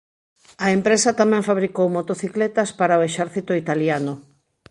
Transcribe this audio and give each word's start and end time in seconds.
A 0.65 0.67
empresa 0.77 1.17
tamén 1.21 1.47
fabricou 1.49 1.87
motocicletas 1.97 2.69
para 2.79 2.99
o 2.99 3.05
exército 3.09 3.51
italiano. 3.63 4.13